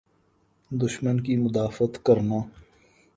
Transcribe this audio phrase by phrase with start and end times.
[0.71, 2.39] دشمن کی مدافعت کرنا۔